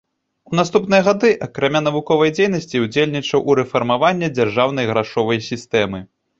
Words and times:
У 0.53 0.55
наступныя 0.59 1.01
гады, 1.07 1.29
акрамя 1.47 1.81
навуковай 1.89 2.33
дзейнасці 2.39 2.83
ўдзельнічаў 2.85 3.39
у 3.53 3.59
рэфармаванні 3.61 4.33
дзяржаўнай 4.41 4.85
грашовай 4.95 5.37
сістэмы. 5.53 5.99